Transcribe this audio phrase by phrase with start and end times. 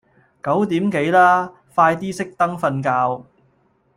[0.41, 2.81] 九點幾啦，快啲熄燈瞓
[3.21, 3.27] 覺